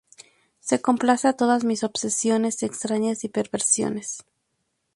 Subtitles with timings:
[0.61, 4.25] Se complace a todos mis obsesiones extrañas y perversiones.